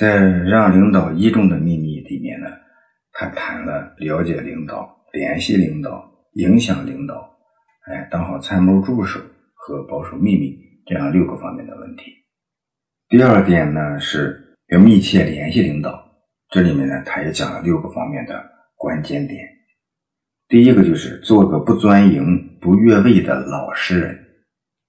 [0.00, 0.16] 在
[0.48, 2.46] 《让领导倚重的秘密》里面呢，
[3.12, 7.16] 他谈了了解领导、联系领导、影响领导，
[7.84, 9.20] 哎，当好参谋助手
[9.52, 12.12] 和保守秘密这样六个方面的问题。
[13.10, 16.02] 第二点呢，是要密切联系领导，
[16.48, 18.42] 这里面呢，他也讲了六个方面的
[18.76, 19.46] 关键点。
[20.48, 24.18] 第一个就是做个不钻营、不越位的老实人，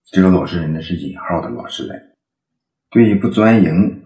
[0.10, 2.02] 这个老实人呢是引号的老实人。
[2.92, 4.01] 对于不钻营。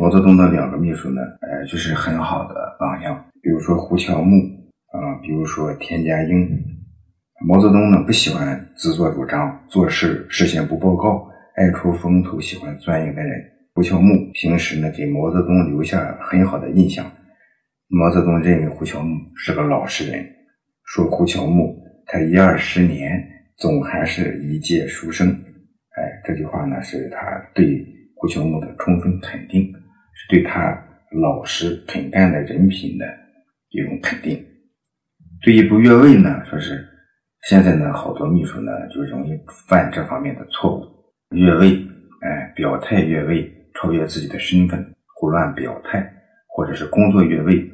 [0.00, 3.22] 毛泽东的两个秘书呢，呃，就是很好的榜样。
[3.42, 4.34] 比如说胡乔木
[4.86, 6.48] 啊，比如说田家英。
[7.46, 13.44] 毛泽东呢不喜欢自作主张，做事事先不报告，爱出风头，喜欢钻营的人。
[13.74, 17.04] 胡乔木平时呢给毛泽东留下很好的印象。
[17.88, 20.24] 毛泽东认为胡乔木是个老实人，
[20.86, 23.22] 说胡乔木他一二十年
[23.58, 25.28] 总还是一介书生。
[25.28, 27.20] 哎，这句话呢是他
[27.54, 27.86] 对
[28.16, 29.70] 胡乔木的充分肯定。
[30.28, 30.76] 对他
[31.20, 33.04] 老实肯干的人品的
[33.70, 34.44] 一种肯定。
[35.42, 36.86] 对于不越位呢，说是
[37.48, 39.30] 现在呢，好多秘书呢就容易
[39.66, 40.84] 犯这方面的错误，
[41.34, 41.82] 越位，
[42.20, 44.84] 哎，表态越位，超越自己的身份，
[45.16, 46.06] 胡乱表态，
[46.48, 47.68] 或者是工作越位。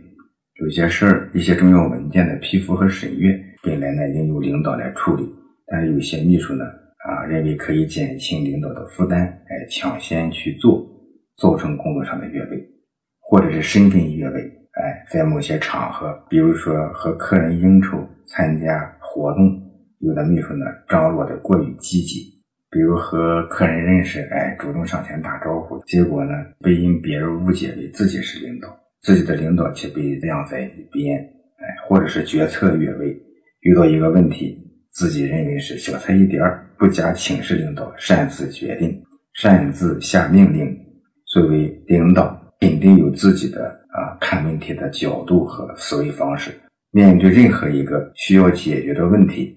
[0.61, 5.29] 有些事儿，一些重要文件的批复和审阅，本来呢应由领导来处理，
[5.67, 10.95] 但是有些秘书呢，啊，认为可以减轻领导的负担，哎，抢先去做。
[11.37, 12.69] 造成工作上的越位，
[13.20, 14.41] 或者是身份越位。
[14.73, 19.59] 哎，在某些场合，比如说和客人应酬、参加活动，
[20.01, 22.20] 有的秘书呢张罗的过于积极，
[22.70, 28.69] 比如和客人认识，哎，主动上前打招呼，结果呢被因别人误解为自己是领导，
[29.01, 31.19] 自己的领导却被晾在一边。
[31.19, 33.19] 哎，或者是决策越位，
[33.61, 34.59] 遇到一个问题，
[34.91, 36.39] 自己认为是小菜一碟，
[36.79, 40.86] 不加请示领导，擅自决定，擅自下命令。
[41.37, 46.51] 作为领导，肯定有自己的啊看问题的角度和思维方式。
[46.92, 49.55] 面对任何一个需要解决的问题，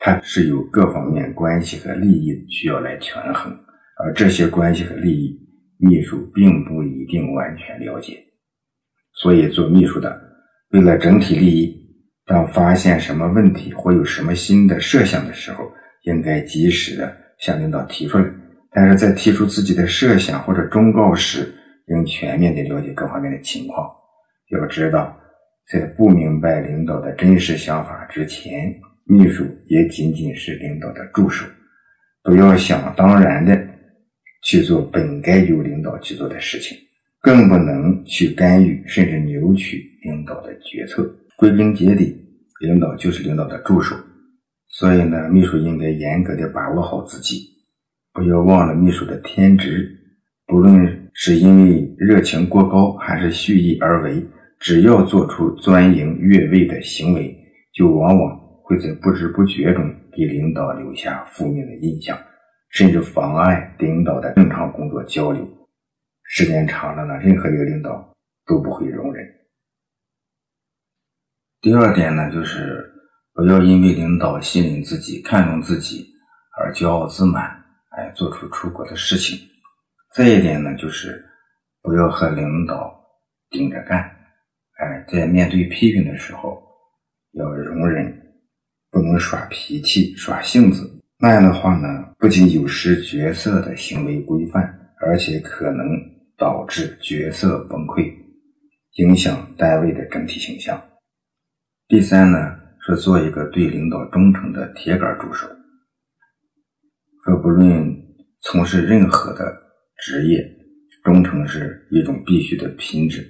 [0.00, 3.56] 他是有各方面关系和利益需要来权衡，
[4.02, 5.38] 而这些关系和利益，
[5.78, 8.18] 秘书并不一定完全了解。
[9.14, 10.20] 所以，做秘书的，
[10.72, 11.72] 为了整体利益，
[12.26, 15.62] 当发现什么问题或有什么新的设想的时候，
[16.06, 18.24] 应该及时的向领导提出来。
[18.72, 21.52] 但是在提出自己的设想或者忠告时，
[21.88, 23.90] 应全面的了解各方面的情况。
[24.50, 25.16] 要知道，
[25.72, 28.72] 在不明白领导的真实想法之前，
[29.04, 31.44] 秘书也仅仅是领导的助手。
[32.22, 33.60] 不要想当然的
[34.44, 36.76] 去做本该由领导去做的事情，
[37.20, 41.02] 更不能去干预甚至扭曲领导的决策。
[41.36, 42.16] 归根结底，
[42.60, 43.96] 领导就是领导的助手。
[44.68, 47.48] 所以呢，秘书应该严格的把握好自己。
[48.12, 49.88] 不要忘了秘书的天职，
[50.46, 54.26] 不论是因为热情过高，还是蓄意而为，
[54.58, 57.36] 只要做出钻营越位的行为，
[57.72, 62.18] 就往往会在不知不觉中给领导留下负面的印象，
[62.70, 65.48] 甚至妨碍领导的正常工作交流。
[66.24, 68.12] 时间长了呢，任何一个领导
[68.46, 69.24] 都不会容忍。
[71.60, 72.90] 第二点呢，就是
[73.34, 76.06] 不要因为领导信任自己、看重自己
[76.58, 77.56] 而骄傲自满。
[77.90, 79.38] 哎，做出出国的事情。
[80.14, 81.24] 再一点呢，就是
[81.82, 83.00] 不要和领导
[83.50, 83.98] 顶着干。
[84.78, 86.62] 哎，在面对批评的时候，
[87.32, 88.12] 要容忍，
[88.90, 90.90] 不能耍脾气、耍性子。
[91.18, 94.62] 那样的话呢，不仅有失角色的行为规范，
[95.00, 95.86] 而且可能
[96.38, 98.10] 导致角色崩溃，
[98.92, 100.82] 影响单位的整体形象。
[101.88, 102.56] 第三呢，
[102.86, 105.46] 是做一个对领导忠诚的铁杆助手。
[107.24, 107.96] 说不论
[108.40, 109.44] 从事任何的
[109.98, 110.42] 职业，
[111.04, 113.26] 忠诚是一种必须的品质。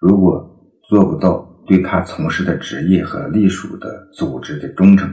[0.00, 0.44] 如果
[0.88, 5.08] 做不到对他从事的职业和隶属的组织的忠诚，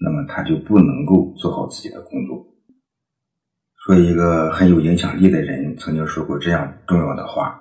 [0.00, 2.46] 那么他就不能够做好自己的工作。
[3.84, 7.60] 说一个很有影响力的人曾经说过这样重要的话：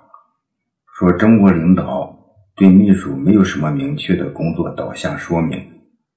[0.98, 2.14] 说中国领导
[2.56, 5.58] 对秘书没有什么明确的工作导向说明，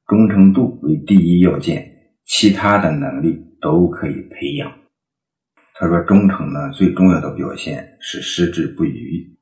[0.07, 1.87] 忠诚度为第一要件，
[2.29, 3.47] 其他的能力。
[3.61, 4.73] 都可以培养。
[5.75, 9.37] 他说：“忠诚呢，最重要的表现是矢志不渝。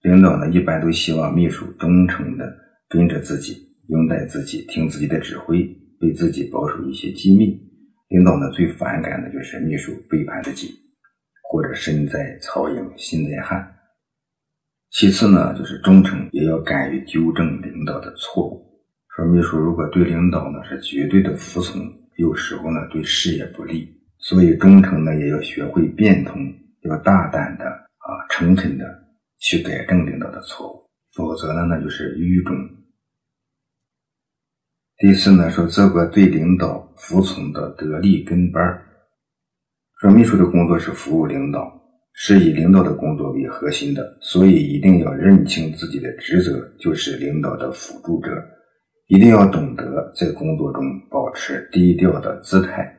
[0.00, 2.50] 领导呢，一般都希望秘书忠诚的
[2.88, 5.58] 跟着自己，拥戴自己，听自己的指挥，
[6.00, 7.60] 为自己保守一些机密。
[8.08, 10.70] 领导呢，最反感的就是秘书背叛自己，
[11.42, 13.70] 或者身在曹营心在汉。
[14.92, 18.82] 其次呢，就是忠诚也要敢于纠正领导的错误。
[19.14, 21.82] 说秘书如果对领导呢是绝对的服从。”
[22.16, 23.88] 有时候呢，对事业不利，
[24.18, 26.40] 所以忠诚呢也要学会变通，
[26.82, 28.84] 要大胆的啊，诚恳的
[29.38, 30.82] 去改正领导的错误，
[31.14, 32.56] 否则呢，那就是愚忠。
[34.98, 38.86] 第四呢，说做个对领导服从的得力跟班儿。
[40.00, 41.72] 说秘书的工作是服务领导，
[42.12, 48.30] 是以领导的工作为核心的，所以一定要认清自己的职责就是领导的辅助者，
[49.06, 50.82] 一定要懂得在工作中
[51.32, 52.94] 保持低调的姿态，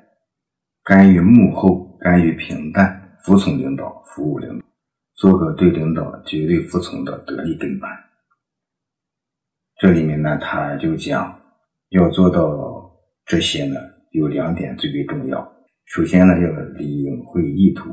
[0.84, 4.66] 甘于幕后，甘于平淡，服从领导，服务领导，
[5.14, 7.92] 做个对领导绝对服从的得力跟班。
[9.80, 11.40] 这里面呢，他就讲
[11.90, 12.92] 要做到
[13.24, 13.76] 这些呢，
[14.14, 15.56] 有两点最为重要。
[15.86, 16.50] 首先呢，要
[16.80, 17.92] 领会意图，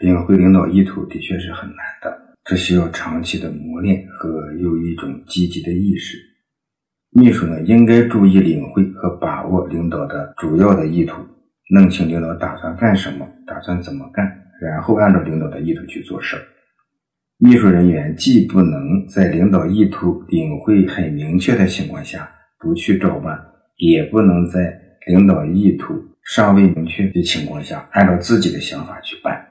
[0.00, 6.16] 领会领导意图的确是很难的，这需要长期的磨练和有一种积极的意识。
[7.16, 11.22] 秘书呢，应该注意领会和把握领导的主要的意图，
[11.70, 14.30] 弄清领导打算干什么，打算怎么干，
[14.60, 16.42] 然后按照领导的意图去做事儿。
[17.38, 23.42] 秘书人员既不能在领导意图领会很明确的情况下不去照办，
[23.78, 25.94] 也不能在领导意图。
[26.22, 29.42] 尚未明确的情况下，按照自己的想法去办。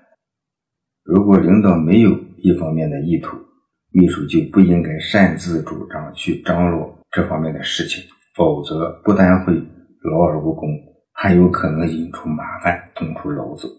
[1.03, 3.35] 如果领导没有一方面的意图，
[3.91, 8.03] 秘书就不应该擅自主张去张罗这方面的事情，
[8.35, 10.69] 否则不但会劳而无功，
[11.13, 13.69] 还有可能引出麻烦，捅出篓子。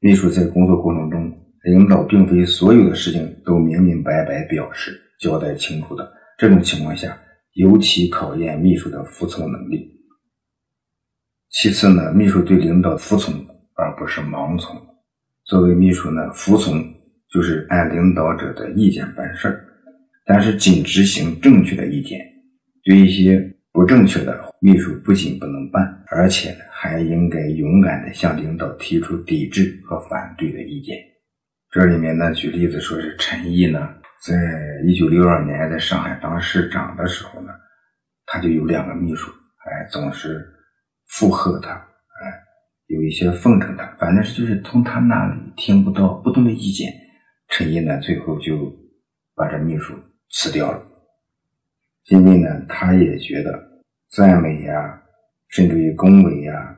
[0.00, 1.30] 秘书在工作过程中，
[1.64, 7.14] 领导并非所有的事情都明明白白表示、交代清楚的，这种情况下，
[7.52, 9.86] 尤其考验秘书的服从能力。
[11.50, 13.34] 其次呢，秘书对领导服从，
[13.74, 14.80] 而不是盲从。
[15.44, 16.82] 作为秘书呢，服从
[17.30, 19.62] 就是按领导者的意见办事儿，
[20.24, 22.31] 但是仅执行正确的意见。
[22.84, 30.96] 对一些不正确的，秘书不仅不能办，而且还应该勇敢地向领导提出抵制和反对的意见。
[31.70, 33.94] 这里面呢，举例子说是陈毅呢，
[34.26, 34.34] 在
[34.86, 37.52] 一九六二年在上海当市长的时候呢，
[38.26, 40.48] 他就有两个秘书，哎，总是。
[41.18, 42.32] 附和他，哎，
[42.86, 46.90] 有一些奉承他，反正是就是从他那里听不到不同的意见。
[47.48, 48.74] 陈毅呢，最后就
[49.36, 49.92] 把这秘书
[50.30, 50.82] 辞掉了。
[52.10, 53.52] 因为呢，他也觉得
[54.10, 55.02] 赞美呀，
[55.48, 56.76] 甚至于恭维呀，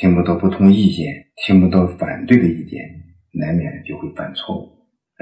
[0.00, 2.80] 听不到不同意见，听不到反对的意见，
[3.32, 4.74] 难免就会犯错误。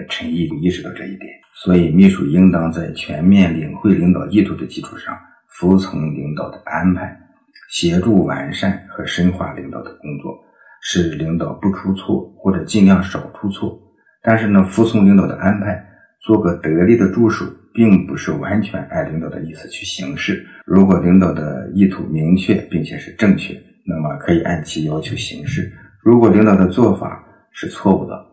[0.08, 5.16] 陈毅就意识到这一点，所以秘书应当在全面领会领导意图的基础上，
[5.58, 7.18] 服从领导的安排。
[7.68, 10.38] 协助完善和深化领导的工作，
[10.82, 13.78] 使领导不出错或者尽量少出错。
[14.22, 15.82] 但是呢，服从领导的安排，
[16.20, 20.46] 做个得力的助手，并不是完全按领导的意思去行事。
[20.64, 23.54] 如果领导的意图明确并且是正确，
[23.86, 25.62] 那么可以按其要求行事；
[26.02, 28.26] 如果领导的做法是错误的，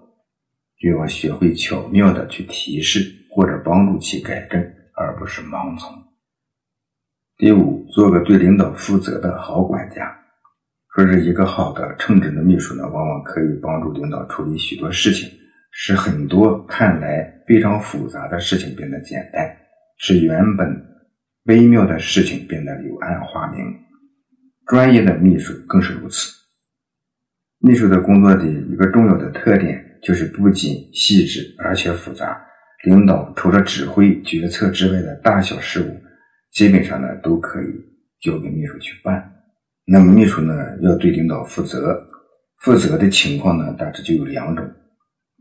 [0.79, 3.01] 就要学会巧妙的去提示
[3.31, 4.61] 或者帮助其改正，
[4.95, 5.91] 而不是盲从。
[7.37, 10.15] 第五，做个对领导负责的好管家。
[10.95, 15.29] 说是一个好的称职的秘书呢，往往可以帮助领导处理许多事情，
[15.81, 19.49] 使很多看来非常复杂的事情变得简单，
[19.97, 20.67] 使原本
[21.45, 23.63] 微妙的事情变得柳暗花明。
[24.65, 26.33] 专业的秘书更是如此。
[27.59, 32.45] 秘书的工作的一个重要的特点就是不仅细致，而且复杂。
[32.83, 35.97] 领导除了指挥决策之外的大小事务。
[36.51, 37.67] 基本上呢都可以
[38.19, 39.31] 交给秘书去办。
[39.85, 42.05] 那么秘书呢要对领导负责，
[42.57, 44.69] 负责的情况呢大致就有两种：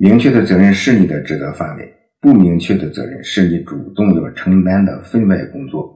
[0.00, 5.92] 明确的责任是你的职责范围，不明确的责任是你主动要承担的分外工作。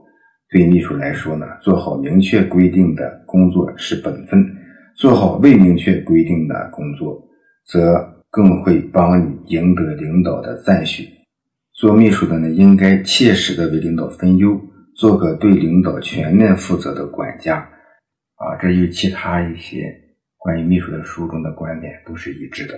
[0.49, 4.43] 对秘书来说呢，做好明确规定的工作是本分；
[4.97, 7.17] 做好未明确规定的工作，
[7.65, 11.07] 则更会帮你赢得领导的赞许。
[11.71, 14.59] 做秘书的呢，应该切实的为领导分忧。
[14.95, 17.55] 做个对领导全面负责的管家，
[18.35, 19.85] 啊，这与其他一些
[20.37, 22.77] 关于秘书的书中的观点都是一致的。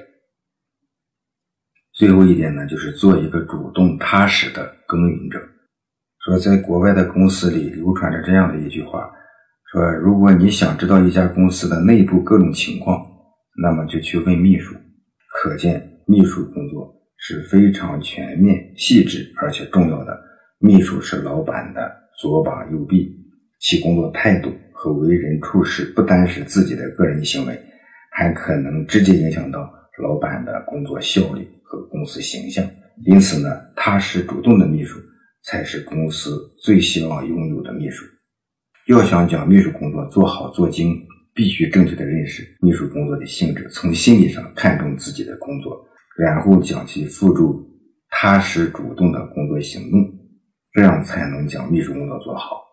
[1.96, 5.40] 最后一点呢，就是做一个主动踏实的耕耘者。
[6.25, 9.10] 说在国外的公司里流传着这样的一句话：
[9.72, 13.04] 说如果你想知道一家公司的内部各种情况，
[13.62, 14.75] 那么就去问秘书。
[15.42, 20.20] 可见秘书工作是非常全面、细致而且重要的。
[20.60, 22.06] 秘书是老板的。
[22.18, 23.14] 左膀右臂，
[23.60, 27.62] 其工作态度和为人处事不单是自己的个人行为，
[28.10, 29.70] 还可能直接影响到
[30.02, 32.66] 老板的工作效率和公司形象。
[33.06, 35.00] 因此呢，踏实主动的秘书
[35.44, 38.06] 才是公司最希望拥有的秘书。
[38.88, 40.96] 要想将秘书工作做好做精，
[41.34, 45.86] 必须正确的认识秘书工作的性质，从心理上看重自己的工作，
[46.18, 47.64] 然后将其付诸。
[48.18, 50.00] 踏实主动的工作行动，
[50.72, 52.64] 这样才能将秘书工作做好。